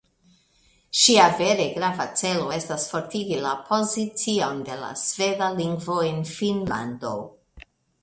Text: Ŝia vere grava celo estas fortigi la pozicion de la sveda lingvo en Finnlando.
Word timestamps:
Ŝia 1.01 1.27
vere 1.41 1.67
grava 1.75 2.07
celo 2.21 2.47
estas 2.57 2.87
fortigi 2.95 3.39
la 3.45 3.53
pozicion 3.69 4.67
de 4.73 4.81
la 4.83 4.93
sveda 5.05 5.55
lingvo 5.63 6.03
en 6.13 6.23
Finnlando. 6.37 7.17